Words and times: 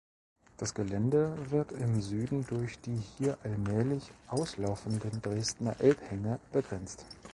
Das 0.57 0.73
Gelände 0.73 1.31
wird 1.51 1.73
im 1.73 2.01
Süden 2.01 2.43
durch 2.47 2.79
die 2.79 2.95
hier 3.19 3.37
allmählich 3.43 4.11
auslaufenden 4.29 5.21
Dresdner 5.21 5.75
Elbhänge 5.79 6.39
begrenzt. 6.51 7.05